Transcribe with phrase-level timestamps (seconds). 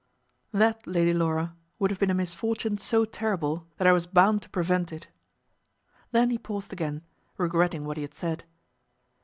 [0.51, 4.49] "That, Lady Laura, would have been a misfortune so terrible that I was bound to
[4.49, 5.05] prevent it."
[6.09, 7.03] Then he paused again,
[7.37, 8.45] regretting what he had said.